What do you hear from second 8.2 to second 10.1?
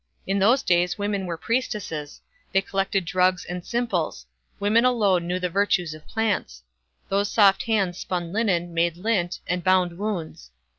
linen, made lint, and bound